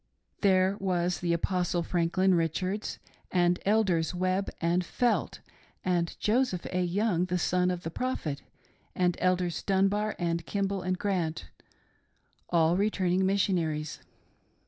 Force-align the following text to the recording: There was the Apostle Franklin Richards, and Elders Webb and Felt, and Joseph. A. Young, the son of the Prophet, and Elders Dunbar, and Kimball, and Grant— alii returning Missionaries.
There 0.41 0.77
was 0.79 1.19
the 1.19 1.31
Apostle 1.31 1.83
Franklin 1.83 2.33
Richards, 2.33 2.97
and 3.29 3.59
Elders 3.67 4.15
Webb 4.15 4.49
and 4.59 4.83
Felt, 4.83 5.41
and 5.85 6.19
Joseph. 6.19 6.65
A. 6.71 6.81
Young, 6.81 7.25
the 7.25 7.37
son 7.37 7.69
of 7.69 7.83
the 7.83 7.91
Prophet, 7.91 8.41
and 8.95 9.15
Elders 9.19 9.61
Dunbar, 9.61 10.15
and 10.17 10.43
Kimball, 10.47 10.81
and 10.81 10.97
Grant— 10.97 11.49
alii 12.51 12.79
returning 12.79 13.27
Missionaries. 13.27 13.99